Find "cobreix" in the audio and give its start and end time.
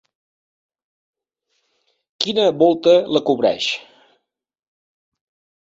3.31-3.71